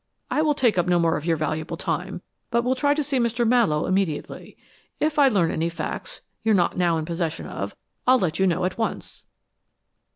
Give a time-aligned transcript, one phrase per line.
[0.31, 3.19] I will take up no more of your valuable time, but will try to see
[3.19, 3.47] Mr.
[3.47, 4.57] Mallowe immediately.
[4.99, 7.75] If I learn any facts you're not now in possession of,
[8.07, 9.25] I'll let you know at once."